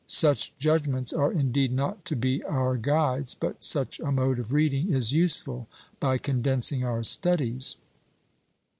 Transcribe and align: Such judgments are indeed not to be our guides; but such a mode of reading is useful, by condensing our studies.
Such 0.07 0.57
judgments 0.57 1.13
are 1.13 1.31
indeed 1.31 1.71
not 1.71 2.05
to 2.05 2.15
be 2.15 2.41
our 2.45 2.75
guides; 2.75 3.35
but 3.35 3.63
such 3.63 3.99
a 3.99 4.11
mode 4.11 4.39
of 4.39 4.51
reading 4.51 4.91
is 4.91 5.13
useful, 5.13 5.67
by 5.99 6.17
condensing 6.17 6.83
our 6.83 7.03
studies. 7.03 7.75